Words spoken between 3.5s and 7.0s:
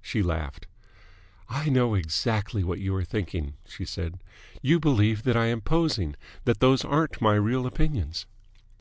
she said. "You believe that I am posing, that those